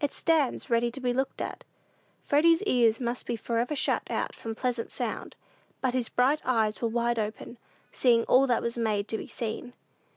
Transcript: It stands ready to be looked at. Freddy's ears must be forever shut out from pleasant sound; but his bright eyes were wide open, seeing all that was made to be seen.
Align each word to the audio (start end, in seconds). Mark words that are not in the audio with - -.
It 0.00 0.12
stands 0.12 0.70
ready 0.70 0.92
to 0.92 1.00
be 1.00 1.12
looked 1.12 1.42
at. 1.42 1.64
Freddy's 2.22 2.62
ears 2.62 3.00
must 3.00 3.26
be 3.26 3.34
forever 3.34 3.74
shut 3.74 4.08
out 4.08 4.32
from 4.32 4.54
pleasant 4.54 4.92
sound; 4.92 5.34
but 5.80 5.94
his 5.94 6.08
bright 6.08 6.40
eyes 6.44 6.80
were 6.80 6.86
wide 6.86 7.18
open, 7.18 7.58
seeing 7.92 8.22
all 8.26 8.46
that 8.46 8.62
was 8.62 8.78
made 8.78 9.08
to 9.08 9.18
be 9.18 9.26
seen. 9.26 9.74